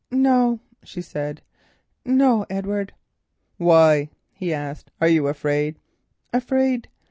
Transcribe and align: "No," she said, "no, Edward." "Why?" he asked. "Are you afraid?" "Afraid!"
"No," 0.09 0.59
she 0.81 0.99
said, 0.99 1.43
"no, 2.03 2.43
Edward." 2.49 2.93
"Why?" 3.57 4.09
he 4.33 4.51
asked. 4.51 4.89
"Are 4.99 5.07
you 5.07 5.27
afraid?" 5.27 5.77
"Afraid!" 6.33 6.87